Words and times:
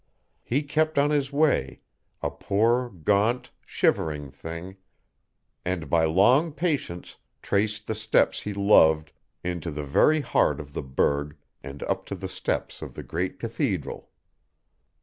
He 0.43 0.63
kept 0.63 0.97
on 0.97 1.11
his 1.11 1.31
way, 1.31 1.81
a 2.23 2.31
poor 2.31 2.89
gaunt, 2.89 3.51
shivering 3.63 4.31
thing, 4.31 4.77
and 5.63 5.91
by 5.91 6.05
long 6.05 6.53
patience 6.53 7.17
traced 7.43 7.85
the 7.85 7.93
steps 7.93 8.39
he 8.39 8.51
loved 8.51 9.11
into 9.43 9.69
the 9.69 9.85
very 9.85 10.21
heart 10.21 10.59
of 10.59 10.73
the 10.73 10.81
burgh 10.81 11.37
and 11.61 11.83
up 11.83 12.07
to 12.07 12.15
the 12.15 12.29
steps 12.29 12.81
of 12.81 12.95
the 12.95 13.03
great 13.03 13.39
cathedral. 13.39 14.09